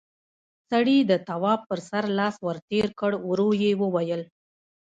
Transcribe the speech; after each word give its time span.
سړي 0.69 0.97
د 1.09 1.11
تواب 1.27 1.59
پر 1.69 1.79
سر 1.89 2.03
لاس 2.17 2.35
ور 2.45 2.57
تېر 2.69 2.87
کړ، 2.99 3.11
ورو 3.29 3.49
يې 3.61 3.71
وويل: 3.81 4.21